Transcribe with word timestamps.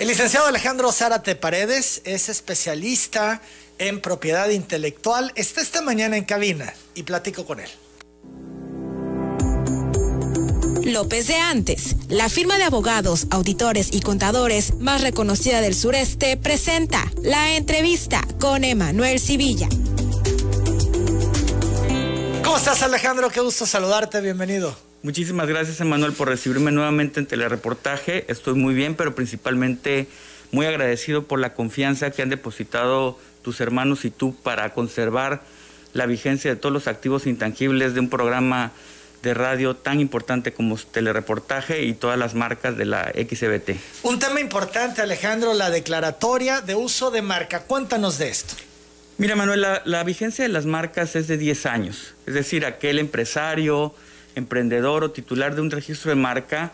El 0.00 0.08
licenciado 0.08 0.46
Alejandro 0.46 0.90
Zárate 0.92 1.36
Paredes 1.36 2.00
es 2.06 2.30
especialista 2.30 3.42
en 3.76 4.00
propiedad 4.00 4.48
intelectual. 4.48 5.30
Está 5.34 5.60
esta 5.60 5.82
mañana 5.82 6.16
en 6.16 6.24
cabina 6.24 6.72
y 6.94 7.02
platico 7.02 7.44
con 7.44 7.60
él. 7.60 7.68
López 10.90 11.26
de 11.26 11.36
Antes, 11.36 11.96
la 12.08 12.30
firma 12.30 12.56
de 12.56 12.64
abogados, 12.64 13.26
auditores 13.30 13.90
y 13.92 14.00
contadores 14.00 14.72
más 14.76 15.02
reconocida 15.02 15.60
del 15.60 15.74
sureste, 15.74 16.38
presenta 16.38 17.04
la 17.22 17.54
entrevista 17.54 18.26
con 18.40 18.64
Emanuel 18.64 19.20
Civilla. 19.20 19.68
¿Cómo 22.42 22.56
estás 22.56 22.82
Alejandro? 22.82 23.28
Qué 23.28 23.40
gusto 23.40 23.66
saludarte, 23.66 24.22
bienvenido. 24.22 24.89
Muchísimas 25.02 25.48
gracias 25.48 25.80
Emanuel 25.80 26.12
por 26.12 26.28
recibirme 26.28 26.72
nuevamente 26.72 27.20
en 27.20 27.26
telereportaje. 27.26 28.24
Estoy 28.28 28.54
muy 28.54 28.74
bien, 28.74 28.94
pero 28.94 29.14
principalmente 29.14 30.08
muy 30.52 30.66
agradecido 30.66 31.24
por 31.24 31.38
la 31.38 31.54
confianza 31.54 32.10
que 32.10 32.22
han 32.22 32.28
depositado 32.28 33.18
tus 33.42 33.60
hermanos 33.60 34.04
y 34.04 34.10
tú 34.10 34.34
para 34.34 34.74
conservar 34.74 35.42
la 35.92 36.06
vigencia 36.06 36.50
de 36.50 36.56
todos 36.56 36.72
los 36.72 36.86
activos 36.86 37.26
intangibles 37.26 37.94
de 37.94 38.00
un 38.00 38.10
programa 38.10 38.72
de 39.22 39.34
radio 39.34 39.76
tan 39.76 40.00
importante 40.00 40.52
como 40.52 40.76
telereportaje 40.76 41.82
y 41.82 41.94
todas 41.94 42.18
las 42.18 42.34
marcas 42.34 42.76
de 42.76 42.86
la 42.86 43.12
XBT. 43.12 43.76
Un 44.02 44.18
tema 44.18 44.40
importante, 44.40 45.02
Alejandro, 45.02 45.52
la 45.52 45.70
declaratoria 45.70 46.60
de 46.60 46.74
uso 46.74 47.10
de 47.10 47.22
marca. 47.22 47.60
Cuéntanos 47.60 48.18
de 48.18 48.28
esto. 48.28 48.54
Mira, 49.18 49.36
Manuel, 49.36 49.66
la, 49.84 50.04
vigencia 50.04 50.44
de 50.44 50.48
las 50.48 50.64
marcas 50.64 51.14
es 51.16 51.28
de 51.28 51.36
10 51.36 51.66
años. 51.66 52.14
Es 52.26 52.32
decir, 52.32 52.64
aquel 52.64 52.98
empresario, 52.98 53.94
emprendedor 54.34 55.04
o 55.04 55.10
titular 55.10 55.54
de 55.54 55.60
un 55.60 55.70
registro 55.70 56.10
de 56.10 56.16
marca, 56.16 56.72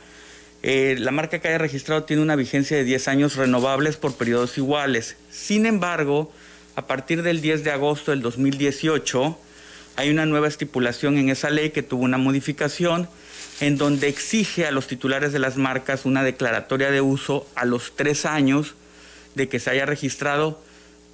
eh, 0.62 0.96
la 0.98 1.10
marca 1.12 1.38
que 1.38 1.48
haya 1.48 1.58
registrado 1.58 2.04
tiene 2.04 2.22
una 2.22 2.36
vigencia 2.36 2.76
de 2.76 2.84
10 2.84 3.08
años 3.08 3.36
renovables 3.36 3.96
por 3.96 4.14
periodos 4.14 4.58
iguales. 4.58 5.16
Sin 5.30 5.66
embargo, 5.66 6.32
a 6.74 6.86
partir 6.86 7.22
del 7.22 7.40
10 7.40 7.64
de 7.64 7.70
agosto 7.70 8.10
del 8.10 8.22
2018, 8.22 9.38
hay 9.96 10.10
una 10.10 10.26
nueva 10.26 10.48
estipulación 10.48 11.18
en 11.18 11.30
esa 11.30 11.50
ley 11.50 11.70
que 11.70 11.82
tuvo 11.82 12.04
una 12.04 12.18
modificación 12.18 13.08
en 13.60 13.78
donde 13.78 14.08
exige 14.08 14.66
a 14.66 14.70
los 14.70 14.86
titulares 14.86 15.32
de 15.32 15.38
las 15.38 15.56
marcas 15.56 16.04
una 16.04 16.22
declaratoria 16.22 16.90
de 16.90 17.00
uso 17.00 17.48
a 17.54 17.64
los 17.64 17.96
tres 17.96 18.26
años 18.26 18.74
de 19.34 19.48
que 19.48 19.58
se 19.58 19.70
haya 19.70 19.86
registrado 19.86 20.62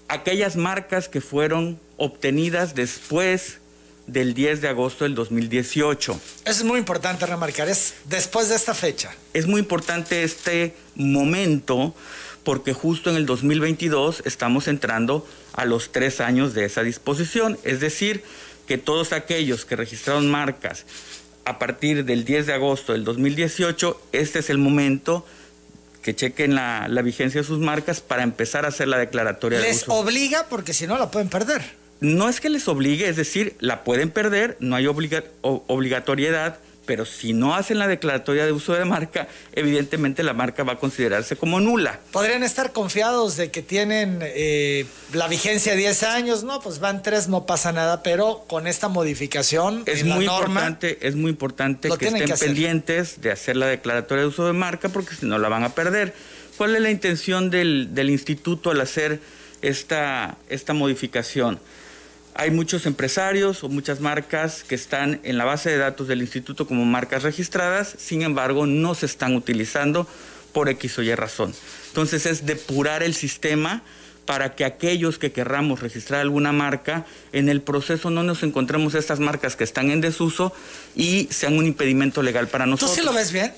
aquellas 0.08 0.56
marcas 0.56 1.08
que 1.08 1.20
fueron 1.20 1.78
obtenidas 1.96 2.74
después 2.74 3.60
del 4.06 4.34
10 4.34 4.60
de 4.60 4.68
agosto 4.68 5.04
del 5.04 5.14
2018. 5.14 6.20
Es 6.44 6.64
muy 6.64 6.78
importante 6.78 7.26
remarcar, 7.26 7.68
es 7.68 7.94
después 8.04 8.48
de 8.48 8.56
esta 8.56 8.74
fecha. 8.74 9.14
Es 9.32 9.46
muy 9.46 9.60
importante 9.60 10.24
este 10.24 10.74
momento 10.94 11.94
porque 12.44 12.72
justo 12.72 13.10
en 13.10 13.16
el 13.16 13.26
2022 13.26 14.22
estamos 14.24 14.68
entrando 14.68 15.26
a 15.52 15.64
los 15.64 15.92
tres 15.92 16.20
años 16.20 16.54
de 16.54 16.64
esa 16.64 16.82
disposición, 16.82 17.58
es 17.62 17.80
decir, 17.80 18.24
que 18.66 18.78
todos 18.78 19.12
aquellos 19.12 19.64
que 19.64 19.76
registraron 19.76 20.30
marcas 20.30 20.84
a 21.44 21.58
partir 21.58 22.04
del 22.04 22.24
10 22.24 22.46
de 22.46 22.52
agosto 22.54 22.92
del 22.92 23.04
2018, 23.04 24.00
este 24.12 24.38
es 24.40 24.50
el 24.50 24.58
momento 24.58 25.26
que 26.02 26.14
chequen 26.14 26.54
la, 26.54 26.88
vigencia 27.02 27.40
de 27.40 27.46
sus 27.46 27.58
marcas 27.58 28.00
para 28.00 28.22
empezar 28.22 28.64
a 28.64 28.68
hacer 28.68 28.88
la 28.88 28.98
declaratoria 28.98 29.60
de 29.60 29.70
uso. 29.70 29.86
Les 29.86 29.88
obliga 29.88 30.46
porque 30.48 30.72
si 30.72 30.86
no 30.86 30.98
la 30.98 31.10
pueden 31.10 31.28
perder. 31.28 31.81
No 32.02 32.28
es 32.28 32.40
que 32.40 32.50
les 32.50 32.66
obligue, 32.66 33.08
es 33.08 33.16
decir, 33.16 33.54
la 33.60 33.84
pueden 33.84 34.10
perder, 34.10 34.56
no 34.58 34.74
hay 34.74 34.88
obligatoriedad, 34.88 36.58
pero 36.84 37.06
si 37.06 37.32
no 37.32 37.54
hacen 37.54 37.78
la 37.78 37.86
declaratoria 37.86 38.44
de 38.44 38.50
uso 38.50 38.72
de 38.72 38.84
marca, 38.84 39.28
evidentemente 39.52 40.24
la 40.24 40.32
marca 40.32 40.64
va 40.64 40.72
a 40.72 40.78
considerarse 40.78 41.36
como 41.36 41.60
nula. 41.60 42.00
¿Podrían 42.10 42.42
estar 42.42 42.72
confiados 42.72 43.36
de 43.36 43.52
que 43.52 43.62
tienen 43.62 44.18
eh, 44.20 44.84
la 45.12 45.28
vigencia 45.28 45.72
de 45.72 45.78
10 45.78 46.02
años? 46.02 46.42
No, 46.42 46.60
pues 46.60 46.80
van 46.80 47.04
3, 47.04 47.28
no 47.28 47.46
pasa 47.46 47.70
nada, 47.70 48.02
pero 48.02 48.44
con 48.48 48.66
esta 48.66 48.88
modificación 48.88 49.84
es 49.86 50.04
muy 50.04 50.24
importante, 50.24 50.98
Es 51.06 51.14
muy 51.14 51.30
importante 51.30 51.88
que 51.96 52.08
estén 52.08 52.36
pendientes 52.36 53.20
de 53.20 53.30
hacer 53.30 53.56
la 53.56 53.66
declaratoria 53.66 54.22
de 54.22 54.28
uso 54.28 54.44
de 54.44 54.52
marca 54.52 54.88
porque 54.88 55.14
si 55.14 55.26
no 55.26 55.38
la 55.38 55.48
van 55.48 55.62
a 55.62 55.68
perder. 55.68 56.14
¿Cuál 56.56 56.74
es 56.74 56.82
la 56.82 56.90
intención 56.90 57.48
del, 57.48 57.94
del 57.94 58.10
instituto 58.10 58.72
al 58.72 58.80
hacer 58.80 59.20
esta, 59.62 60.36
esta 60.48 60.74
modificación? 60.74 61.60
Hay 62.34 62.50
muchos 62.50 62.86
empresarios 62.86 63.62
o 63.62 63.68
muchas 63.68 64.00
marcas 64.00 64.64
que 64.64 64.74
están 64.74 65.20
en 65.22 65.36
la 65.36 65.44
base 65.44 65.70
de 65.70 65.76
datos 65.76 66.08
del 66.08 66.22
instituto 66.22 66.66
como 66.66 66.84
marcas 66.84 67.22
registradas, 67.22 67.94
sin 67.98 68.22
embargo 68.22 68.66
no 68.66 68.94
se 68.94 69.06
están 69.06 69.36
utilizando 69.36 70.06
por 70.52 70.68
X 70.68 70.98
o 70.98 71.02
Y 71.02 71.14
razón. 71.14 71.54
Entonces 71.88 72.26
es 72.26 72.46
depurar 72.46 73.02
el 73.02 73.14
sistema 73.14 73.82
para 74.24 74.54
que 74.54 74.64
aquellos 74.64 75.18
que 75.18 75.32
querramos 75.32 75.80
registrar 75.80 76.20
alguna 76.20 76.52
marca, 76.52 77.04
en 77.32 77.48
el 77.48 77.60
proceso 77.60 78.10
no 78.10 78.22
nos 78.22 78.42
encontremos 78.42 78.94
estas 78.94 79.20
marcas 79.20 79.56
que 79.56 79.64
están 79.64 79.90
en 79.90 80.00
desuso 80.00 80.52
y 80.94 81.28
sean 81.30 81.58
un 81.58 81.66
impedimento 81.66 82.22
legal 82.22 82.48
para 82.48 82.66
nosotros. 82.66 82.94
¿Tú 82.94 83.00
sí 83.00 83.04
lo 83.04 83.12
ves 83.12 83.32
bien? 83.32 83.52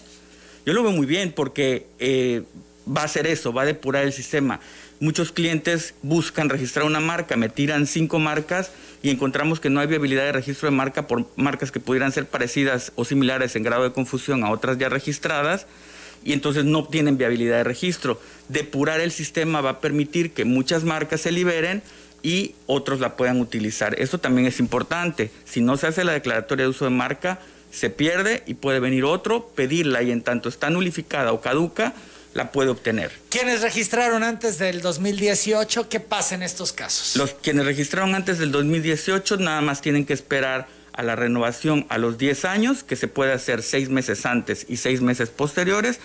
Yo 0.65 0.73
lo 0.73 0.83
veo 0.83 0.93
muy 0.93 1.07
bien 1.07 1.33
porque 1.33 1.87
eh, 1.99 2.43
va 2.89 3.03
a 3.03 3.05
hacer 3.05 3.27
eso, 3.27 3.53
va 3.53 3.63
a 3.63 3.67
depurar 3.67 4.05
el 4.05 4.13
sistema. 4.13 4.61
Muchos 5.05 5.33
clientes 5.33 5.93
buscan 6.01 6.49
registrar 6.49 6.87
una 6.87 6.99
marca, 6.99 7.37
me 7.37 7.51
tiran 7.51 7.87
cinco 7.87 8.19
marcas 8.19 8.71
y 9.03 9.11
encontramos 9.11 9.61
que 9.61 9.69
no 9.69 9.81
hay 9.81 9.87
viabilidad 9.87 10.23
de 10.23 10.33
registro 10.33 10.71
de 10.71 10.75
marca 10.75 11.07
por 11.07 11.27
marcas 11.37 11.71
que 11.71 11.79
pudieran 11.79 12.11
ser 12.11 12.25
parecidas 12.25 12.91
o 12.95 13.05
similares 13.05 13.55
en 13.55 13.65
grado 13.65 13.83
de 13.83 13.93
confusión 13.93 14.45
a 14.45 14.51
otras 14.51 14.79
ya 14.79 14.89
registradas 14.89 15.67
y 16.25 16.33
entonces 16.33 16.65
no 16.65 16.79
obtienen 16.79 17.19
viabilidad 17.19 17.59
de 17.59 17.65
registro. 17.65 18.19
Depurar 18.49 19.01
el 19.01 19.13
sistema 19.13 19.61
va 19.61 19.69
a 19.69 19.81
permitir 19.81 20.33
que 20.33 20.47
muchas 20.47 20.85
marcas 20.85 21.21
se 21.21 21.33
liberen 21.33 21.83
y 22.23 22.55
otros 22.65 22.99
la 22.99 23.15
puedan 23.15 23.43
utilizar. 23.43 24.01
Eso 24.01 24.21
también 24.21 24.47
es 24.47 24.59
importante. 24.59 25.31
Si 25.45 25.61
no 25.61 25.77
se 25.77 25.87
hace 25.87 26.05
la 26.05 26.13
declaratoria 26.13 26.65
de 26.65 26.71
uso 26.71 26.87
de 26.87 26.93
marca, 26.93 27.41
se 27.71 27.91
pierde 27.91 28.43
y 28.47 28.55
puede 28.55 28.81
venir 28.81 29.05
otro, 29.05 29.49
pedirla 29.55 30.03
y 30.03 30.13
en 30.13 30.23
tanto 30.23 30.49
está 30.49 30.71
nulificada 30.71 31.35
o 31.35 31.43
caduca, 31.43 31.93
la 32.35 32.53
puede 32.53 32.71
obtener. 32.71 33.13
¿Quiénes 33.31 33.63
registraron 33.63 34.23
antes 34.23 34.59
del 34.59 34.83
2018? 34.83 35.89
¿Qué 35.89 36.01
pasa 36.01 36.35
en 36.35 36.43
estos 36.43 36.73
casos? 36.73 37.17
Los 37.17 37.33
quienes 37.33 37.65
registraron 37.65 38.15
antes 38.15 38.39
del 38.39 38.53
2018 38.53 39.39
nada 39.39 39.61
más 39.61 39.81
tienen 39.81 40.05
que 40.05 40.13
esperar 40.13 40.67
a 40.93 41.03
la 41.03 41.17
renovación 41.17 41.87
a 41.89 41.99
los 41.99 42.19
10 42.19 42.45
años, 42.45 42.85
que 42.85 42.97
se 42.97 43.09
puede 43.09 43.33
hacer 43.33 43.63
seis 43.63 43.89
meses 43.89 44.27
antes 44.27 44.67
y 44.69 44.77
seis 44.77 45.01
meses 45.01 45.31
posteriores, 45.31 46.01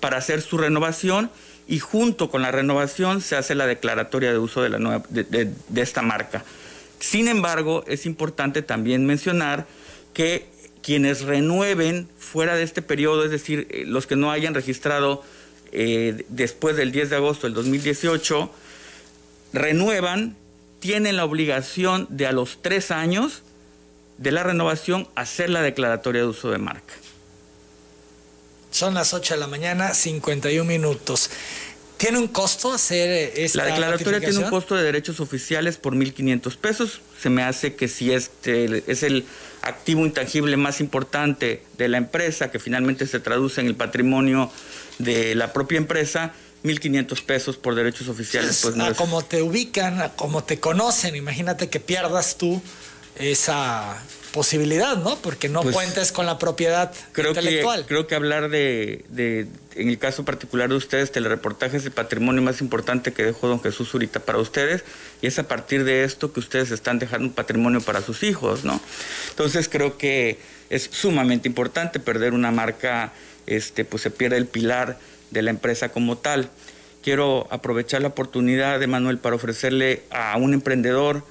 para 0.00 0.18
hacer 0.18 0.42
su 0.42 0.58
renovación 0.58 1.30
y 1.66 1.78
junto 1.78 2.30
con 2.30 2.42
la 2.42 2.50
renovación 2.50 3.20
se 3.22 3.36
hace 3.36 3.54
la 3.54 3.66
declaratoria 3.66 4.32
de 4.32 4.38
uso 4.38 4.62
de, 4.62 4.68
la 4.68 4.78
nueva, 4.78 5.02
de, 5.08 5.48
esta 5.76 6.02
marca. 6.02 6.44
Sin 6.98 7.28
embargo, 7.28 7.84
es 7.86 8.06
importante 8.06 8.62
también 8.62 9.06
mencionar 9.06 9.66
que 10.12 10.46
quienes 10.82 11.22
renueven 11.22 12.08
fuera 12.18 12.54
de 12.54 12.62
este 12.62 12.82
periodo, 12.82 13.24
es 13.24 13.30
decir, 13.30 13.66
eh, 13.70 13.84
los 13.86 14.06
que 14.06 14.16
no 14.16 14.30
hayan 14.30 14.54
registrado 14.54 15.22
eh, 15.74 16.24
después 16.28 16.76
del 16.76 16.92
10 16.92 17.10
de 17.10 17.16
agosto 17.16 17.46
del 17.46 17.54
2018, 17.54 18.50
renuevan, 19.52 20.36
tienen 20.80 21.16
la 21.16 21.24
obligación 21.24 22.06
de 22.10 22.26
a 22.26 22.32
los 22.32 22.62
tres 22.62 22.90
años 22.90 23.42
de 24.18 24.30
la 24.32 24.42
renovación 24.42 25.08
hacer 25.16 25.50
la 25.50 25.62
declaratoria 25.62 26.22
de 26.22 26.28
uso 26.28 26.50
de 26.50 26.58
marca. 26.58 26.94
Son 28.70 28.94
las 28.94 29.14
8 29.14 29.34
de 29.34 29.40
la 29.40 29.46
mañana, 29.46 29.94
51 29.94 30.64
minutos. 30.64 31.30
¿Tiene 31.96 32.18
un 32.18 32.28
costo 32.28 32.72
hacer 32.72 33.08
eh, 33.08 33.44
esta 33.44 33.58
La 33.58 33.66
declaratoria 33.66 34.20
tiene 34.20 34.38
un 34.38 34.50
costo 34.50 34.74
de 34.74 34.82
derechos 34.82 35.20
oficiales 35.20 35.76
por 35.76 35.94
1.500 35.94 36.56
pesos. 36.56 37.00
Se 37.20 37.30
me 37.30 37.42
hace 37.42 37.76
que 37.76 37.88
si 37.88 38.12
este 38.12 38.82
es 38.90 39.02
el 39.04 39.24
activo 39.62 40.04
intangible 40.04 40.56
más 40.56 40.80
importante 40.80 41.62
de 41.78 41.88
la 41.88 41.98
empresa, 41.98 42.50
que 42.50 42.58
finalmente 42.58 43.06
se 43.06 43.20
traduce 43.20 43.60
en 43.60 43.68
el 43.68 43.76
patrimonio 43.76 44.50
de 44.98 45.34
la 45.34 45.52
propia 45.52 45.78
empresa, 45.78 46.32
1.500 46.64 47.22
pesos 47.22 47.56
por 47.56 47.74
derechos 47.74 48.08
oficiales. 48.08 48.60
Pues, 48.62 48.78
a 48.78 48.94
como 48.94 49.22
te 49.22 49.42
ubican, 49.42 50.00
a 50.00 50.10
como 50.10 50.44
te 50.44 50.60
conocen, 50.60 51.14
imagínate 51.14 51.68
que 51.68 51.80
pierdas 51.80 52.36
tú 52.36 52.62
esa 53.16 54.02
posibilidad, 54.32 54.96
¿no? 54.96 55.16
Porque 55.18 55.48
no 55.48 55.62
pues, 55.62 55.76
cuentes 55.76 56.10
con 56.10 56.26
la 56.26 56.38
propiedad 56.38 56.92
creo 57.12 57.28
intelectual. 57.28 57.82
Que, 57.82 57.86
creo 57.86 58.06
que 58.08 58.16
hablar 58.16 58.48
de, 58.48 59.04
de, 59.08 59.46
en 59.76 59.88
el 59.88 59.98
caso 59.98 60.24
particular 60.24 60.68
de 60.68 60.74
ustedes, 60.74 61.12
telereportaje 61.12 61.76
es 61.76 61.84
el 61.84 61.92
patrimonio 61.92 62.42
más 62.42 62.60
importante 62.60 63.12
que 63.12 63.22
dejó 63.22 63.46
don 63.46 63.62
Jesús 63.62 63.94
ahorita 63.94 64.20
para 64.20 64.38
ustedes 64.38 64.82
y 65.22 65.28
es 65.28 65.38
a 65.38 65.46
partir 65.46 65.84
de 65.84 66.02
esto 66.02 66.32
que 66.32 66.40
ustedes 66.40 66.72
están 66.72 66.98
dejando 66.98 67.28
un 67.28 67.32
patrimonio 67.32 67.80
para 67.80 68.02
sus 68.02 68.24
hijos, 68.24 68.64
¿no? 68.64 68.80
Entonces 69.30 69.68
creo 69.68 69.98
que 69.98 70.40
es 70.68 70.88
sumamente 70.90 71.46
importante 71.46 72.00
perder 72.00 72.32
una 72.32 72.50
marca 72.50 73.12
este, 73.46 73.84
pues 73.84 74.02
se 74.02 74.10
pierde 74.10 74.36
el 74.36 74.46
pilar 74.46 74.98
de 75.30 75.42
la 75.42 75.50
empresa 75.50 75.90
como 75.90 76.18
tal. 76.18 76.50
Quiero 77.02 77.46
aprovechar 77.50 78.02
la 78.02 78.08
oportunidad 78.08 78.80
de 78.80 78.86
Manuel 78.86 79.18
para 79.18 79.36
ofrecerle 79.36 80.02
a 80.10 80.36
un 80.36 80.54
emprendedor 80.54 81.24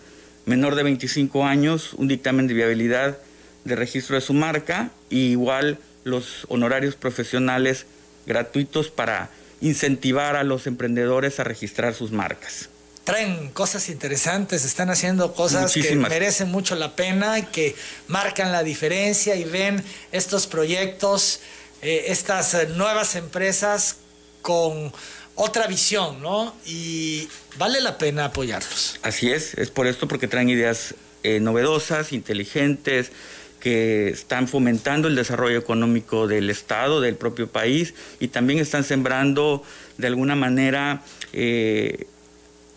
menor 0.45 0.75
de 0.75 0.83
25 0.83 1.45
años 1.45 1.93
un 1.93 2.07
dictamen 2.07 2.47
de 2.47 2.53
viabilidad 2.53 3.17
de 3.63 3.75
registro 3.75 4.15
de 4.15 4.21
su 4.21 4.33
marca 4.33 4.91
y 5.09 5.31
igual 5.31 5.79
los 6.03 6.45
honorarios 6.49 6.95
profesionales 6.95 7.85
gratuitos 8.25 8.89
para 8.89 9.29
incentivar 9.61 10.35
a 10.35 10.43
los 10.43 10.67
emprendedores 10.67 11.39
a 11.39 11.43
registrar 11.43 11.93
sus 11.93 12.11
marcas 12.11 12.69
traen 13.03 13.49
cosas 13.49 13.89
interesantes, 13.89 14.63
están 14.63 14.89
haciendo 14.89 15.33
cosas 15.33 15.73
que 15.73 15.95
merecen 15.95 16.49
mucho 16.49 16.75
la 16.75 16.95
pena 16.95 17.37
y 17.39 17.43
que 17.43 17.75
marcan 18.07 18.51
la 18.51 18.63
diferencia 18.63 19.35
y 19.35 19.43
ven 19.43 19.83
estos 20.11 20.47
proyectos, 20.47 21.41
eh, 21.83 22.05
estas 22.07 22.53
eh, 22.53 22.67
nuevas 22.67 23.15
empresas 23.15 23.97
con 24.41 24.93
otra 25.35 25.67
visión, 25.67 26.21
¿no? 26.21 26.55
Y 26.65 27.27
vale 27.57 27.81
la 27.81 27.97
pena 27.97 28.25
apoyarlos. 28.25 28.99
Así 29.01 29.29
es, 29.29 29.53
es 29.55 29.69
por 29.69 29.87
esto 29.87 30.07
porque 30.07 30.29
traen 30.29 30.49
ideas 30.49 30.95
eh, 31.23 31.39
novedosas, 31.41 32.13
inteligentes, 32.13 33.11
que 33.59 34.09
están 34.09 34.47
fomentando 34.47 35.07
el 35.07 35.15
desarrollo 35.15 35.57
económico 35.57 36.27
del 36.27 36.49
Estado, 36.49 37.01
del 37.01 37.15
propio 37.15 37.47
país, 37.47 37.93
y 38.19 38.29
también 38.29 38.59
están 38.59 38.83
sembrando 38.83 39.63
de 39.97 40.07
alguna 40.07 40.35
manera 40.35 41.03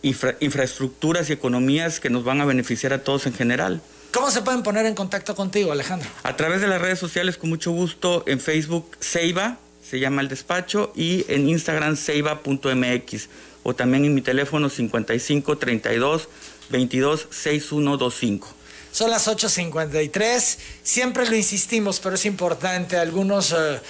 infraestructuras 0.02 1.28
y 1.28 1.32
economías 1.32 1.98
que 1.98 2.08
nos 2.08 2.22
van 2.22 2.40
a 2.40 2.44
beneficiar 2.44 2.92
a 2.92 3.02
todos 3.02 3.26
en 3.26 3.34
general. 3.34 3.82
¿Cómo 4.12 4.30
se 4.30 4.42
pueden 4.42 4.62
poner 4.62 4.86
en 4.86 4.94
contacto 4.94 5.34
contigo, 5.34 5.72
Alejandro? 5.72 6.08
A 6.22 6.36
través 6.36 6.60
de 6.60 6.68
las 6.68 6.80
redes 6.80 6.98
sociales, 6.98 7.36
con 7.36 7.50
mucho 7.50 7.70
gusto, 7.70 8.24
en 8.26 8.40
Facebook, 8.40 8.96
Ceiba, 9.00 9.58
se 9.88 10.00
llama 10.00 10.22
el 10.22 10.28
despacho, 10.28 10.92
y 10.94 11.24
en 11.28 11.48
Instagram, 11.48 11.96
ceiba.mx, 11.96 13.28
o 13.62 13.74
también 13.74 14.04
en 14.04 14.14
mi 14.14 14.22
teléfono 14.22 14.68
55 14.68 15.58
32 15.58 16.28
22 16.70 17.28
6125. 17.30 18.48
Son 18.90 19.10
las 19.10 19.28
8.53, 19.28 20.56
siempre 20.82 21.28
lo 21.28 21.36
insistimos, 21.36 22.00
pero 22.00 22.14
es 22.14 22.24
importante, 22.24 22.96
algunos 22.96 23.52
eh, 23.52 23.80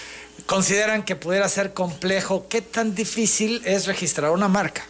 consideran 0.47 1.05
que 1.05 1.15
pudiera 1.15 1.49
ser 1.49 1.73
complejo. 1.73 2.49
¿Qué 2.49 2.61
tan 2.61 2.95
difícil 2.95 3.63
es 3.65 3.87
registrar 3.87 4.33
una 4.33 4.49
marca? 4.49 4.85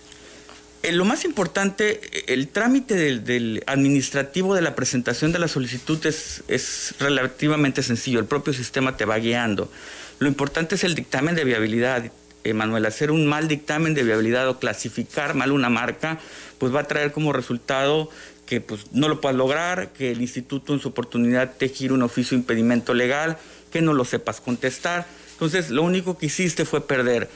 Eh, 0.87 0.93
lo 0.93 1.05
más 1.05 1.25
importante, 1.25 2.01
el 2.33 2.47
trámite 2.47 2.95
del, 2.95 3.65
administrativo 3.67 4.55
de 4.55 4.63
la 4.63 4.77
presentación 4.77 5.33
de 5.33 5.41
la 5.41 5.49
solicitud 5.49 5.99
es, 6.07 6.95
relativamente 7.01 7.83
sencillo, 7.83 8.21
el 8.21 8.27
propio 8.27 8.53
sistema 8.53 8.97
te 8.97 9.05
va 9.05 9.19
guiando. 9.19 9.69
Lo 10.21 10.29
importante 10.29 10.77
es 10.77 10.85
el 10.85 10.95
dictamen 10.95 11.35
de 11.35 11.43
viabilidad. 11.43 12.05
Manuel, 12.55 12.87
hacer 12.87 13.11
un 13.11 13.27
mal 13.27 13.49
dictamen 13.49 13.95
de 13.95 14.05
viabilidad 14.05 14.49
o 14.49 14.61
clasificar 14.61 15.35
mal 15.35 15.51
una 15.51 15.69
marca, 15.69 16.21
pues 16.59 16.73
va 16.73 16.83
a 16.83 16.85
traer 16.85 17.11
como 17.11 17.33
resultado 17.33 18.09
que 18.47 18.61
pues, 18.61 18.83
no 18.93 19.09
lo 19.09 19.21
puedas 19.21 19.37
lograr, 19.37 19.93
que 19.93 20.13
el 20.13 20.21
instituto 20.21 20.73
en 20.73 20.79
su 20.79 20.91
oportunidad 20.91 21.55
te 21.57 21.69
gire 21.69 21.95
un 21.95 22.03
oficio 22.03 22.37
impedimento 22.37 22.95
legal, 22.95 23.39
que 23.73 23.83
no 23.83 23.93
lo 23.93 24.05
sepas 24.05 24.41
contestar. 24.41 25.09
Entonces, 25.33 25.71
lo 25.71 25.83
único 25.83 26.17
que 26.17 26.27
hiciste 26.27 26.65
fue 26.65 26.87
perder 26.87 27.29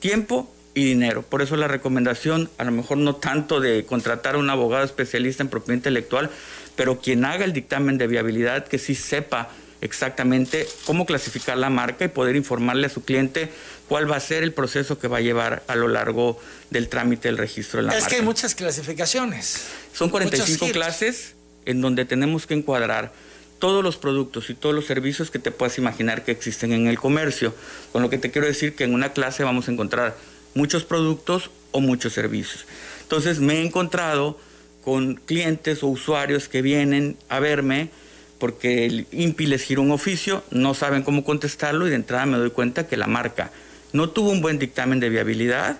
tiempo 0.00 0.52
y 0.78 0.84
dinero. 0.84 1.22
Por 1.22 1.42
eso 1.42 1.56
la 1.56 1.66
recomendación, 1.66 2.48
a 2.56 2.64
lo 2.64 2.70
mejor 2.70 2.98
no 2.98 3.16
tanto 3.16 3.60
de 3.60 3.84
contratar 3.84 4.36
a 4.36 4.38
un 4.38 4.48
abogado 4.48 4.84
especialista 4.84 5.42
en 5.42 5.48
propiedad 5.48 5.76
intelectual, 5.76 6.30
pero 6.76 7.00
quien 7.00 7.24
haga 7.24 7.44
el 7.44 7.52
dictamen 7.52 7.98
de 7.98 8.06
viabilidad, 8.06 8.66
que 8.66 8.78
sí 8.78 8.94
sepa 8.94 9.50
exactamente 9.80 10.66
cómo 10.86 11.06
clasificar 11.06 11.58
la 11.58 11.70
marca 11.70 12.04
y 12.04 12.08
poder 12.08 12.36
informarle 12.36 12.86
a 12.86 12.90
su 12.90 13.04
cliente 13.04 13.50
cuál 13.88 14.10
va 14.10 14.16
a 14.16 14.20
ser 14.20 14.42
el 14.42 14.52
proceso 14.52 14.98
que 14.98 15.08
va 15.08 15.18
a 15.18 15.20
llevar 15.20 15.64
a 15.66 15.74
lo 15.74 15.88
largo 15.88 16.40
del 16.70 16.88
trámite 16.88 17.28
del 17.28 17.38
registro 17.38 17.78
de 17.78 17.86
la 17.86 17.92
marca. 17.92 18.04
Es 18.04 18.08
que 18.08 18.16
hay 18.16 18.22
muchas 18.22 18.54
clasificaciones. 18.54 19.64
Son 19.92 20.10
45 20.10 20.68
clases 20.70 21.34
en 21.64 21.80
donde 21.80 22.04
tenemos 22.04 22.46
que 22.46 22.54
encuadrar 22.54 23.12
todos 23.58 23.82
los 23.82 23.96
productos 23.96 24.50
y 24.50 24.54
todos 24.54 24.74
los 24.74 24.86
servicios 24.86 25.30
que 25.30 25.40
te 25.40 25.50
puedas 25.50 25.78
imaginar 25.78 26.24
que 26.24 26.30
existen 26.30 26.72
en 26.72 26.86
el 26.86 26.98
comercio. 26.98 27.54
Con 27.92 28.02
lo 28.02 28.10
que 28.10 28.18
te 28.18 28.30
quiero 28.30 28.46
decir 28.46 28.74
que 28.76 28.84
en 28.84 28.94
una 28.94 29.12
clase 29.12 29.42
vamos 29.42 29.68
a 29.68 29.72
encontrar 29.72 30.16
muchos 30.58 30.84
productos 30.84 31.50
o 31.70 31.80
muchos 31.80 32.12
servicios. 32.12 32.66
Entonces 33.02 33.38
me 33.38 33.58
he 33.58 33.64
encontrado 33.64 34.38
con 34.84 35.14
clientes 35.14 35.82
o 35.82 35.86
usuarios 35.86 36.48
que 36.48 36.62
vienen 36.62 37.16
a 37.28 37.38
verme 37.38 37.90
porque 38.38 38.84
el 38.86 39.06
INPI 39.12 39.46
les 39.46 39.62
giró 39.62 39.82
un 39.82 39.92
oficio, 39.92 40.42
no 40.50 40.74
saben 40.74 41.02
cómo 41.02 41.24
contestarlo 41.24 41.86
y 41.86 41.90
de 41.90 41.96
entrada 41.96 42.26
me 42.26 42.38
doy 42.38 42.50
cuenta 42.50 42.86
que 42.86 42.96
la 42.96 43.06
marca 43.06 43.50
no 43.92 44.10
tuvo 44.10 44.30
un 44.30 44.40
buen 44.40 44.58
dictamen 44.58 45.00
de 45.00 45.08
viabilidad 45.08 45.78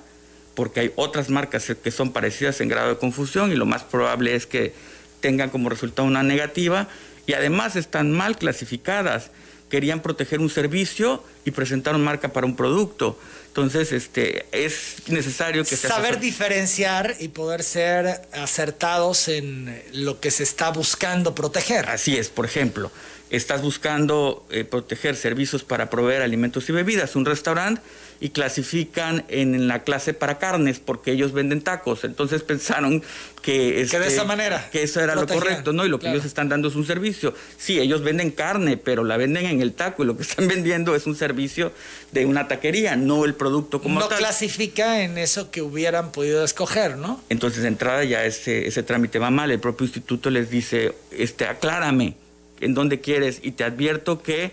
porque 0.55 0.81
hay 0.81 0.93
otras 0.97 1.29
marcas 1.29 1.73
que 1.83 1.91
son 1.91 2.13
parecidas 2.13 2.61
en 2.61 2.69
grado 2.69 2.89
de 2.89 2.99
confusión 2.99 3.53
y 3.53 3.57
lo 3.57 3.67
más 3.67 3.83
probable 3.83 4.35
es 4.35 4.47
que 4.47 4.75
tengan 5.21 5.51
como 5.51 5.69
resultado 5.69 6.07
una 6.07 6.23
negativa 6.23 6.89
y 7.27 7.35
además 7.35 7.77
están 7.77 8.11
mal 8.13 8.39
clasificadas. 8.39 9.31
Querían 9.69 10.00
proteger 10.00 10.41
un 10.41 10.50
servicio 10.50 11.23
y 11.44 11.50
presentaron 11.50 12.03
marca 12.03 12.32
para 12.32 12.47
un 12.47 12.56
producto. 12.56 13.19
Entonces, 13.49 13.93
este, 13.93 14.47
es 14.53 14.97
necesario 15.09 15.65
que 15.65 15.76
saber 15.76 16.20
diferenciar 16.20 17.17
y 17.19 17.29
poder 17.29 17.62
ser 17.62 18.23
acertados 18.32 19.29
en 19.29 19.82
lo 19.93 20.20
que 20.20 20.31
se 20.31 20.44
está 20.44 20.70
buscando 20.70 21.35
proteger. 21.35 21.88
Así 21.88 22.17
es, 22.17 22.29
por 22.29 22.44
ejemplo, 22.44 22.93
estás 23.31 23.63
buscando 23.63 24.47
eh, 24.51 24.65
proteger 24.65 25.17
servicios 25.17 25.65
para 25.65 25.91
proveer 25.91 26.23
alimentos 26.23 26.69
y 26.69 26.73
bebidas, 26.73 27.17
un 27.17 27.25
restaurante 27.25 27.83
y 28.21 28.31
clasifican 28.31 29.25
en 29.29 29.69
la 29.69 29.85
clase 29.85 30.13
para 30.13 30.39
carnes 30.39 30.81
porque 30.81 31.13
ellos 31.13 31.33
venden 31.33 31.61
tacos. 31.61 32.05
Entonces 32.05 32.43
pensaron 32.43 33.03
que, 33.43 33.75
de 33.75 33.83
esa 33.83 34.05
este, 34.05 34.25
manera 34.25 34.69
que 34.73 34.83
eso 34.83 35.01
era 35.01 35.15
lo 35.15 35.27
correcto, 35.27 35.73
¿no? 35.73 35.87
Y 35.87 35.89
lo 35.89 36.01
que 36.01 36.09
ellos 36.09 36.25
están 36.25 36.49
dando 36.49 36.69
es 36.69 36.75
un 36.75 36.85
servicio. 36.85 37.35
Sí, 37.57 37.79
ellos 37.79 38.03
venden 38.03 38.31
carne, 38.31 38.77
pero 38.77 39.05
la 39.05 39.17
venden 39.17 39.47
en 39.47 39.63
el 39.63 39.73
taco 39.73 40.03
y 40.03 40.07
lo 40.07 40.17
que 40.17 40.23
están 40.23 40.49
vendiendo 40.49 40.97
es 40.97 41.07
un 41.07 41.15
servicio 41.15 41.73
de 42.11 42.27
una 42.27 42.49
taquería, 42.49 42.97
no 42.97 43.25
el 43.25 43.35
producto 43.35 43.81
como 43.81 44.01
tal. 44.01 44.11
No 44.11 44.17
clasifica 44.17 45.03
en 45.03 45.19
eso 45.19 45.51
que 45.51 45.63
hubieran 45.63 46.11
podido 46.11 46.43
escoger, 46.45 46.97
¿no? 46.97 47.23
Entonces, 47.29 47.63
de 47.63 47.69
entrada 47.69 48.03
ya 48.05 48.25
ese, 48.25 48.67
ese 48.67 48.83
trámite 48.83 49.19
va 49.19 49.31
mal. 49.31 49.51
El 49.51 49.61
propio 49.61 49.85
instituto 49.85 50.31
les 50.31 50.51
dice, 50.51 50.95
este, 51.13 51.47
aclárame 51.47 52.17
en 52.60 52.75
dónde 52.75 53.00
quieres 53.00 53.40
y 53.43 53.52
te 53.52 53.64
advierto 53.64 54.22
que 54.22 54.52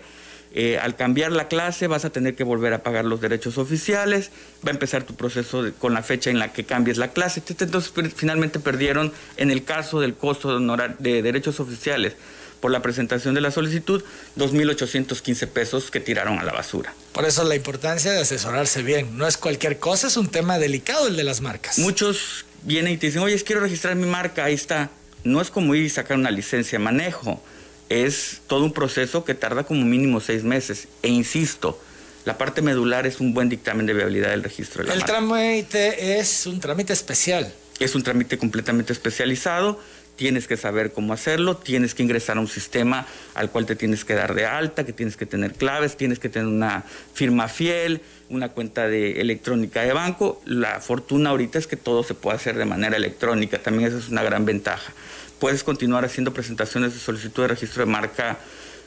eh, 0.58 0.78
al 0.78 0.96
cambiar 0.96 1.32
la 1.32 1.48
clase 1.48 1.86
vas 1.86 2.06
a 2.06 2.10
tener 2.10 2.34
que 2.34 2.42
volver 2.42 2.72
a 2.72 2.82
pagar 2.82 3.04
los 3.04 3.20
derechos 3.20 3.58
oficiales, 3.58 4.30
va 4.66 4.70
a 4.70 4.74
empezar 4.74 5.02
tu 5.02 5.14
proceso 5.14 5.70
con 5.78 5.92
la 5.92 6.02
fecha 6.02 6.30
en 6.30 6.38
la 6.38 6.52
que 6.52 6.64
cambies 6.64 6.96
la 6.96 7.08
clase. 7.08 7.42
Entonces 7.46 7.92
finalmente 8.14 8.58
perdieron 8.58 9.12
en 9.36 9.50
el 9.50 9.64
caso 9.64 10.00
del 10.00 10.14
costo 10.14 10.58
de, 10.58 10.94
de 10.98 11.22
derechos 11.22 11.60
oficiales 11.60 12.14
por 12.60 12.70
la 12.70 12.80
presentación 12.80 13.34
de 13.34 13.42
la 13.42 13.50
solicitud 13.50 14.02
2.815 14.38 15.46
pesos 15.48 15.90
que 15.90 16.00
tiraron 16.00 16.38
a 16.38 16.42
la 16.42 16.52
basura. 16.52 16.94
Por 17.12 17.26
eso 17.26 17.44
la 17.44 17.54
importancia 17.54 18.12
de 18.12 18.20
asesorarse 18.20 18.82
bien. 18.82 19.18
No 19.18 19.26
es 19.26 19.36
cualquier 19.36 19.78
cosa, 19.78 20.06
es 20.06 20.16
un 20.16 20.28
tema 20.28 20.58
delicado 20.58 21.06
el 21.06 21.16
de 21.16 21.24
las 21.24 21.42
marcas. 21.42 21.78
Muchos 21.78 22.46
vienen 22.62 22.94
y 22.94 22.96
te 22.96 23.08
dicen, 23.08 23.20
oye, 23.20 23.38
quiero 23.42 23.60
registrar 23.60 23.94
mi 23.94 24.06
marca, 24.06 24.44
ahí 24.44 24.54
está. 24.54 24.90
No 25.22 25.42
es 25.42 25.50
como 25.50 25.74
ir 25.74 25.84
y 25.84 25.90
sacar 25.90 26.16
una 26.16 26.30
licencia 26.30 26.78
de 26.78 26.84
manejo 26.84 27.42
es 27.88 28.42
todo 28.46 28.64
un 28.64 28.72
proceso 28.72 29.24
que 29.24 29.34
tarda 29.34 29.64
como 29.64 29.84
mínimo 29.84 30.20
seis 30.20 30.42
meses. 30.44 30.88
E 31.02 31.08
insisto, 31.08 31.80
la 32.24 32.38
parte 32.38 32.62
medular 32.62 33.06
es 33.06 33.20
un 33.20 33.34
buen 33.34 33.48
dictamen 33.48 33.86
de 33.86 33.94
viabilidad 33.94 34.30
del 34.30 34.42
registro 34.42 34.82
de 34.82 34.88
la 34.88 34.94
El 34.94 35.04
trámite 35.04 36.18
es 36.18 36.46
un 36.46 36.60
trámite 36.60 36.92
especial. 36.92 37.52
Es 37.78 37.94
un 37.94 38.02
trámite 38.02 38.38
completamente 38.38 38.92
especializado. 38.92 39.80
Tienes 40.16 40.48
que 40.48 40.56
saber 40.56 40.92
cómo 40.92 41.12
hacerlo, 41.12 41.58
tienes 41.58 41.94
que 41.94 42.02
ingresar 42.02 42.38
a 42.38 42.40
un 42.40 42.48
sistema 42.48 43.06
al 43.34 43.50
cual 43.50 43.66
te 43.66 43.76
tienes 43.76 44.06
que 44.06 44.14
dar 44.14 44.34
de 44.34 44.46
alta, 44.46 44.86
que 44.86 44.94
tienes 44.94 45.14
que 45.18 45.26
tener 45.26 45.52
claves, 45.52 45.98
tienes 45.98 46.18
que 46.18 46.30
tener 46.30 46.48
una 46.48 46.84
firma 47.12 47.48
fiel, 47.48 48.00
una 48.30 48.48
cuenta 48.48 48.88
de 48.88 49.20
electrónica 49.20 49.82
de 49.82 49.92
banco. 49.92 50.40
La 50.46 50.80
fortuna 50.80 51.30
ahorita 51.30 51.58
es 51.58 51.66
que 51.66 51.76
todo 51.76 52.02
se 52.02 52.14
puede 52.14 52.36
hacer 52.36 52.56
de 52.56 52.64
manera 52.64 52.96
electrónica, 52.96 53.58
también 53.58 53.88
esa 53.88 53.98
es 53.98 54.08
una 54.08 54.22
gran 54.22 54.46
ventaja 54.46 54.90
puedes 55.38 55.64
continuar 55.64 56.04
haciendo 56.04 56.32
presentaciones 56.32 56.94
de 56.94 57.00
solicitud 57.00 57.42
de 57.42 57.48
registro 57.48 57.84
de 57.84 57.90
marca 57.90 58.38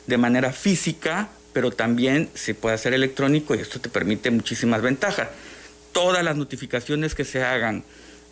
de 0.08 0.18
manera 0.18 0.52
física, 0.52 1.30
pero 1.54 1.72
también 1.72 2.30
se 2.34 2.56
puede 2.56 2.76
hacer 2.76 2.94
electrónico 2.94 3.56
y 3.56 3.60
esto 3.60 3.80
te 3.80 3.90
permite 3.90 4.32
muchísimas 4.32 4.82
ventajas. 4.82 5.30
Todas 5.92 6.24
las 6.24 6.36
notificaciones 6.36 7.16
que 7.16 7.26
se 7.26 7.44
hagan 7.44 7.84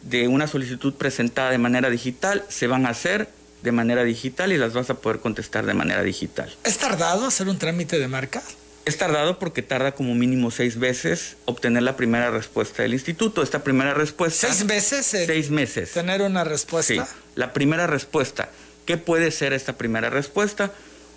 de 0.04 0.28
una 0.28 0.48
solicitud 0.48 0.94
presentada 0.94 1.52
de 1.52 1.58
manera 1.58 1.90
digital 1.90 2.44
se 2.50 2.68
van 2.68 2.86
a 2.86 2.90
hacer 2.90 3.30
de 3.64 3.72
manera 3.72 4.04
digital 4.04 4.54
y 4.54 4.58
las 4.58 4.74
vas 4.74 4.90
a 4.90 4.96
poder 4.96 5.20
contestar 5.20 5.66
de 5.66 5.74
manera 5.74 6.04
digital. 6.04 6.54
¿Es 6.64 6.78
tardado 6.78 7.26
hacer 7.26 7.48
un 7.50 7.58
trámite 7.58 7.98
de 8.00 8.08
marca? 8.08 8.42
Es 8.88 8.98
tardado 8.98 9.38
porque 9.38 9.62
tarda 9.63 9.91
como 9.91 10.15
mínimo 10.15 10.50
seis 10.50 10.79
veces 10.79 11.36
obtener 11.44 11.84
la 11.84 11.98
primera 11.98 12.32
respuesta 12.32 12.84
del 12.84 12.94
instituto. 12.94 13.44
Esta 13.44 13.62
primera 13.62 13.94
respuesta. 13.94 14.48
¿Seis 14.48 14.63
meses? 14.63 15.06
Seis 15.06 15.50
meses. 15.50 15.91
Tener 15.91 16.22
una 16.22 16.46
respuesta. 16.46 17.06
Sí. 17.06 17.12
La 17.36 17.51
primera 17.51 17.86
respuesta. 17.86 18.50
¿Qué 18.86 18.96
puede 18.96 19.32
ser 19.32 19.51
esta 19.51 19.77
primera 19.77 20.10
respuesta? 20.10 20.72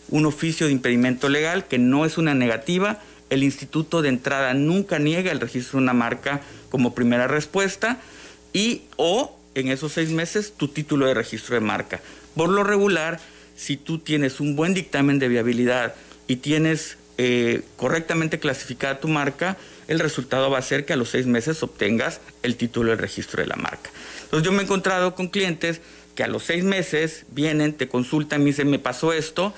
Un 0.09 0.27
oficio 0.27 0.67
de 0.67 0.73
impedimento 0.73 1.29
legal 1.29 1.69
que 1.69 1.79
no 1.79 2.05
es 2.05 2.19
una 2.19 2.35
negativa. 2.35 2.99
El 3.31 3.45
instituto 3.45 4.03
de 4.03 4.09
entrada 4.09 4.53
nunca 4.53 4.99
niega 4.99 5.31
el 5.31 5.39
registro 5.39 5.79
de 5.79 5.85
una 5.85 5.93
marca 5.93 6.41
como 6.71 6.93
primera 6.93 7.29
respuesta. 7.29 7.99
Y 8.53 8.83
o 8.97 9.39
en 9.55 9.69
esos 9.69 9.93
seis 9.93 10.11
meses 10.11 10.55
tu 10.57 10.67
título 10.67 11.07
de 11.07 11.15
registro 11.15 11.55
de 11.55 11.61
marca. 11.61 12.01
Por 12.35 12.49
lo 12.49 12.65
regular, 12.65 13.21
si 13.55 13.77
tú 13.77 14.01
tienes 14.01 14.41
un 14.41 14.57
buen 14.57 14.75
dictamen 14.75 15.21
de 15.21 15.29
viabilidad 15.29 15.95
y 16.27 16.35
tienes 16.37 16.97
eh, 17.23 17.61
correctamente 17.77 18.39
clasificada 18.39 18.99
tu 18.99 19.07
marca, 19.07 19.59
el 19.89 19.99
resultado 19.99 20.49
va 20.49 20.57
a 20.57 20.63
ser 20.63 20.87
que 20.87 20.95
a 20.95 20.97
los 20.97 21.11
seis 21.11 21.27
meses 21.27 21.63
obtengas 21.63 22.23
el 22.43 22.57
título 22.57 22.93
de 22.93 22.97
registro 22.97 23.43
de 23.43 23.47
la 23.47 23.57
marca. 23.57 23.91
Entonces 24.23 24.43
yo 24.43 24.53
me 24.53 24.61
he 24.61 24.65
encontrado 24.65 25.15
con 25.15 25.29
clientes 25.29 25.83
que 26.15 26.25
a 26.25 26.29
los 26.29 26.45
seis 26.45 26.65
meses 26.65 27.27
vienen, 27.31 27.75
te 27.75 27.89
consultan, 27.89 28.41
me 28.41 28.47
dicen, 28.47 28.71
me 28.71 28.79
pasó 28.79 29.13
esto, 29.13 29.53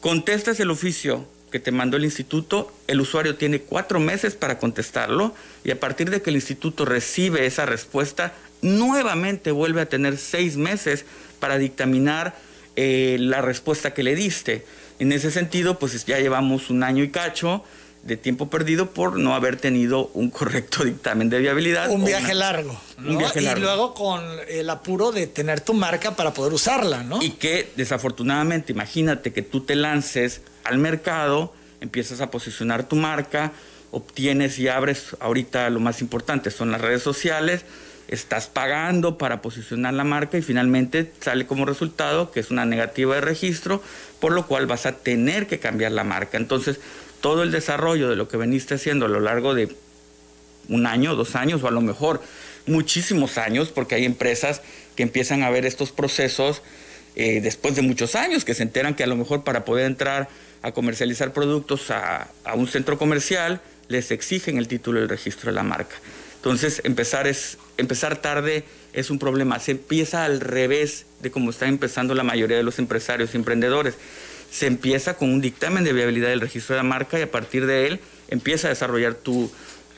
contestas 0.00 0.58
el 0.58 0.68
oficio 0.68 1.28
que 1.52 1.60
te 1.60 1.70
mandó 1.70 1.96
el 1.96 2.04
instituto, 2.04 2.72
el 2.88 3.00
usuario 3.00 3.36
tiene 3.36 3.60
cuatro 3.60 4.00
meses 4.00 4.34
para 4.34 4.58
contestarlo 4.58 5.32
y 5.62 5.70
a 5.70 5.78
partir 5.78 6.10
de 6.10 6.22
que 6.22 6.30
el 6.30 6.36
instituto 6.36 6.86
recibe 6.86 7.46
esa 7.46 7.66
respuesta, 7.66 8.32
nuevamente 8.62 9.52
vuelve 9.52 9.80
a 9.80 9.88
tener 9.88 10.16
seis 10.16 10.56
meses 10.56 11.04
para 11.38 11.56
dictaminar 11.56 12.34
eh, 12.74 13.16
la 13.20 13.42
respuesta 13.42 13.94
que 13.94 14.02
le 14.02 14.16
diste. 14.16 14.64
En 15.00 15.12
ese 15.12 15.30
sentido, 15.30 15.78
pues 15.78 16.04
ya 16.04 16.18
llevamos 16.18 16.70
un 16.70 16.82
año 16.82 17.02
y 17.02 17.10
cacho 17.10 17.64
de 18.02 18.16
tiempo 18.16 18.48
perdido 18.48 18.90
por 18.90 19.18
no 19.18 19.34
haber 19.34 19.56
tenido 19.56 20.10
un 20.14 20.30
correcto 20.30 20.84
dictamen 20.84 21.30
de 21.30 21.38
viabilidad. 21.38 21.90
Un 21.90 22.04
viaje 22.04 22.34
largo. 22.34 22.78
Un 22.98 23.18
viaje 23.18 23.40
largo. 23.40 23.60
Y 23.60 23.62
luego 23.62 23.94
con 23.94 24.22
el 24.46 24.68
apuro 24.68 25.10
de 25.10 25.26
tener 25.26 25.62
tu 25.62 25.72
marca 25.72 26.16
para 26.16 26.34
poder 26.34 26.52
usarla, 26.52 27.02
¿no? 27.02 27.22
Y 27.22 27.30
que 27.30 27.72
desafortunadamente, 27.76 28.72
imagínate 28.72 29.32
que 29.32 29.42
tú 29.42 29.62
te 29.62 29.74
lances 29.74 30.42
al 30.64 30.76
mercado, 30.76 31.54
empiezas 31.80 32.20
a 32.20 32.30
posicionar 32.30 32.86
tu 32.86 32.96
marca, 32.96 33.52
obtienes 33.90 34.58
y 34.58 34.68
abres, 34.68 35.16
ahorita 35.18 35.68
lo 35.70 35.80
más 35.80 36.02
importante 36.02 36.50
son 36.50 36.70
las 36.70 36.80
redes 36.80 37.02
sociales, 37.02 37.64
estás 38.10 38.48
pagando 38.48 39.18
para 39.18 39.40
posicionar 39.40 39.94
la 39.94 40.02
marca 40.02 40.36
y 40.36 40.42
finalmente 40.42 41.12
sale 41.20 41.46
como 41.46 41.64
resultado 41.64 42.32
que 42.32 42.40
es 42.40 42.50
una 42.50 42.66
negativa 42.66 43.14
de 43.14 43.20
registro, 43.20 43.82
por 44.18 44.32
lo 44.32 44.46
cual 44.46 44.66
vas 44.66 44.84
a 44.84 44.96
tener 44.96 45.46
que 45.46 45.60
cambiar 45.60 45.92
la 45.92 46.02
marca. 46.02 46.36
Entonces, 46.36 46.80
todo 47.20 47.44
el 47.44 47.52
desarrollo 47.52 48.08
de 48.08 48.16
lo 48.16 48.28
que 48.28 48.36
veniste 48.36 48.74
haciendo 48.74 49.06
a 49.06 49.08
lo 49.08 49.20
largo 49.20 49.54
de 49.54 49.74
un 50.68 50.86
año, 50.86 51.14
dos 51.14 51.36
años 51.36 51.62
o 51.62 51.68
a 51.68 51.70
lo 51.70 51.80
mejor 51.80 52.20
muchísimos 52.66 53.38
años, 53.38 53.68
porque 53.68 53.94
hay 53.94 54.04
empresas 54.04 54.60
que 54.96 55.04
empiezan 55.04 55.44
a 55.44 55.50
ver 55.50 55.64
estos 55.64 55.92
procesos 55.92 56.62
eh, 57.14 57.40
después 57.40 57.76
de 57.76 57.82
muchos 57.82 58.16
años, 58.16 58.44
que 58.44 58.54
se 58.54 58.64
enteran 58.64 58.94
que 58.94 59.04
a 59.04 59.06
lo 59.06 59.16
mejor 59.16 59.44
para 59.44 59.64
poder 59.64 59.86
entrar 59.86 60.28
a 60.62 60.72
comercializar 60.72 61.32
productos 61.32 61.90
a, 61.92 62.28
a 62.44 62.54
un 62.54 62.66
centro 62.66 62.98
comercial 62.98 63.60
les 63.88 64.10
exigen 64.10 64.58
el 64.58 64.66
título 64.66 64.98
del 64.98 65.08
registro 65.08 65.50
de 65.50 65.54
la 65.54 65.62
marca. 65.62 65.94
Entonces, 66.40 66.80
empezar, 66.84 67.26
es, 67.26 67.58
empezar 67.76 68.16
tarde 68.16 68.64
es 68.92 69.10
un 69.10 69.18
problema. 69.18 69.58
Se 69.60 69.72
empieza 69.72 70.24
al 70.24 70.40
revés 70.40 71.06
de 71.20 71.30
cómo 71.30 71.50
están 71.50 71.68
empezando 71.68 72.14
la 72.14 72.22
mayoría 72.22 72.56
de 72.56 72.62
los 72.62 72.78
empresarios 72.78 73.34
y 73.34 73.36
emprendedores 73.36 73.94
se 74.50 74.66
empieza 74.66 75.14
con 75.14 75.30
un 75.30 75.40
dictamen 75.40 75.84
de 75.84 75.92
viabilidad 75.92 76.28
del 76.28 76.40
registro 76.40 76.74
de 76.74 76.78
la 76.80 76.88
marca 76.88 77.18
y 77.18 77.22
a 77.22 77.30
partir 77.30 77.66
de 77.66 77.86
él 77.86 78.00
empieza 78.28 78.66
a 78.66 78.70
desarrollar 78.70 79.14
tu 79.14 79.50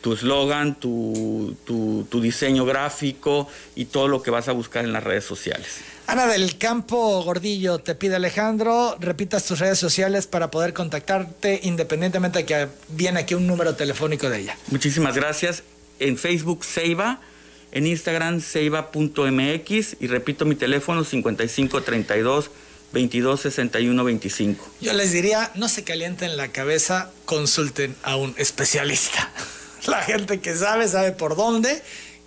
tu 0.03 0.13
eslogan, 0.13 0.75
tu, 0.75 1.57
tu, 1.65 2.21
diseño 2.21 2.65
gráfico 2.67 3.49
y 3.77 3.87
todo 3.87 4.09
lo 4.09 4.21
que 4.21 4.31
vas 4.31 4.49
a 4.49 4.53
buscar 4.53 4.85
en 4.85 4.93
las 4.93 5.03
redes 5.03 5.25
sociales. 5.25 5.79
Ana 6.09 6.27
del 6.27 6.59
Campo 6.59 7.23
Gordillo, 7.23 7.79
te 7.79 7.95
pide 7.95 8.17
Alejandro, 8.17 8.97
repitas 8.99 9.45
tus 9.45 9.61
redes 9.61 9.79
sociales 9.79 10.27
para 10.27 10.51
poder 10.51 10.75
contactarte 10.75 11.61
independientemente 11.63 12.41
de 12.41 12.45
que 12.45 12.69
viene 12.89 13.21
aquí 13.21 13.35
un 13.35 13.47
número 13.47 13.77
telefónico 13.77 14.29
de 14.29 14.41
ella. 14.41 14.59
Muchísimas 14.71 15.15
gracias. 15.15 15.63
En 16.09 16.19
Facebook, 16.19 16.65
Seiba. 16.65 17.21
En 17.73 17.87
Instagram, 17.87 18.41
seiba.mx. 18.41 19.97
Y 20.01 20.07
repito 20.07 20.45
mi 20.45 20.55
teléfono, 20.55 21.05
5532 21.05 22.51
22 22.93 23.41
61 23.41 24.05
25. 24.05 24.71
Yo 24.81 24.93
les 24.93 25.13
diría, 25.13 25.51
no 25.55 25.69
se 25.69 25.83
calienten 25.83 26.37
la 26.37 26.49
cabeza, 26.49 27.11
consulten 27.25 27.97
a 28.03 28.17
un 28.17 28.35
especialista. 28.37 29.31
La 29.87 30.01
gente 30.03 30.41
que 30.41 30.55
sabe, 30.55 30.87
sabe 30.87 31.11
por 31.11 31.35
dónde 31.35 31.83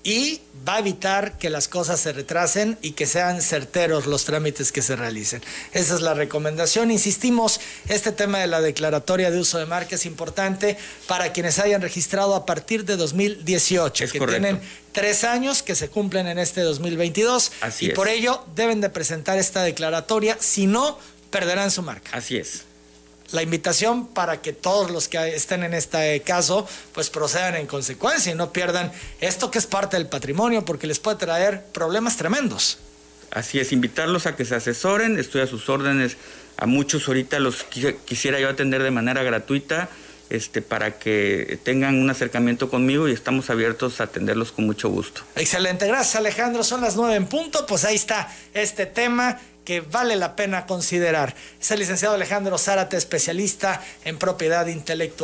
y 0.05 0.39
va 0.67 0.75
a 0.75 0.79
evitar 0.79 1.37
que 1.39 1.49
las 1.49 1.67
cosas 1.67 1.99
se 1.99 2.13
retrasen 2.13 2.77
y 2.83 2.91
que 2.91 3.07
sean 3.07 3.41
certeros 3.41 4.05
los 4.05 4.23
trámites 4.23 4.71
que 4.71 4.83
se 4.83 4.95
realicen. 4.95 5.41
Esa 5.73 5.95
es 5.95 6.01
la 6.01 6.13
recomendación. 6.13 6.91
Insistimos, 6.91 7.59
este 7.89 8.11
tema 8.11 8.37
de 8.37 8.47
la 8.47 8.61
declaratoria 8.61 9.31
de 9.31 9.39
uso 9.39 9.57
de 9.57 9.65
marca 9.65 9.95
es 9.95 10.05
importante 10.05 10.77
para 11.07 11.33
quienes 11.33 11.57
hayan 11.57 11.81
registrado 11.81 12.35
a 12.35 12.45
partir 12.45 12.85
de 12.85 12.97
2018, 12.97 14.05
que 14.11 14.19
tienen 14.19 14.61
tres 14.91 15.23
años 15.23 15.63
que 15.63 15.73
se 15.73 15.89
cumplen 15.89 16.27
en 16.27 16.37
este 16.37 16.61
2022 16.61 17.51
y 17.79 17.89
por 17.89 18.07
ello 18.07 18.45
deben 18.55 18.81
de 18.81 18.91
presentar 18.91 19.39
esta 19.39 19.63
declaratoria, 19.63 20.37
si 20.39 20.67
no, 20.67 20.99
perderán 21.31 21.71
su 21.71 21.81
marca. 21.81 22.11
Así 22.13 22.37
es 22.37 22.74
la 23.35 23.43
invitación 23.43 24.07
para 24.07 24.41
que 24.41 24.53
todos 24.53 24.89
los 24.89 25.07
que 25.07 25.35
estén 25.35 25.63
en 25.63 25.73
este 25.73 26.21
caso 26.21 26.67
pues 26.93 27.09
procedan 27.09 27.55
en 27.55 27.67
consecuencia 27.67 28.31
y 28.31 28.35
no 28.35 28.51
pierdan 28.51 28.91
esto 29.21 29.51
que 29.51 29.59
es 29.59 29.67
parte 29.67 29.97
del 29.97 30.07
patrimonio 30.07 30.65
porque 30.65 30.87
les 30.87 30.99
puede 30.99 31.17
traer 31.17 31.65
problemas 31.73 32.17
tremendos. 32.17 32.79
Así 33.31 33.59
es, 33.59 33.71
invitarlos 33.71 34.25
a 34.25 34.35
que 34.35 34.45
se 34.45 34.55
asesoren, 34.55 35.19
estoy 35.19 35.41
a 35.41 35.47
sus 35.47 35.69
órdenes, 35.69 36.15
a 36.57 36.65
muchos 36.65 37.07
ahorita 37.07 37.37
los 37.39 37.63
quisiera 38.05 38.39
yo 38.39 38.49
atender 38.49 38.81
de 38.81 38.91
manera 38.91 39.21
gratuita. 39.23 39.89
Este, 40.27 40.63
para 40.63 40.97
que 40.97 41.59
tengan 41.61 42.01
un 42.01 42.09
acercamiento 42.09 42.67
conmigo 42.67 43.07
y 43.07 43.11
estamos 43.11 43.51
abiertos 43.51 44.01
a 44.01 44.05
atenderlos 44.05 44.51
con 44.51 44.65
mucho 44.65 44.89
gusto. 44.89 45.21
Excelente, 45.35 45.85
gracias 45.85 46.15
Alejandro, 46.15 46.63
son 46.63 46.81
las 46.81 46.95
nueve 46.95 47.13
en 47.13 47.27
punto, 47.27 47.67
pues 47.67 47.85
ahí 47.85 47.93
está 47.93 48.35
este 48.55 48.87
tema 48.87 49.39
que 49.65 49.81
vale 49.81 50.15
la 50.15 50.35
pena 50.35 50.65
considerar. 50.65 51.35
Es 51.59 51.71
el 51.71 51.79
licenciado 51.79 52.15
Alejandro 52.15 52.57
Zárate, 52.57 52.95
especialista 52.95 53.81
en 54.05 54.17
propiedad 54.17 54.67
intelectual. 54.67 55.15